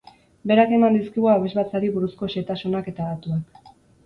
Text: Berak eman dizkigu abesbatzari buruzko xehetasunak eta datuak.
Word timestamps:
Berak 0.51 0.71
eman 0.77 0.97
dizkigu 0.99 1.29
abesbatzari 1.33 1.93
buruzko 1.99 2.31
xehetasunak 2.33 2.91
eta 2.95 3.13
datuak. 3.13 3.73